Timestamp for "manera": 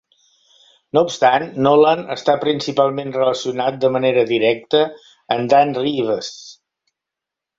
3.97-4.23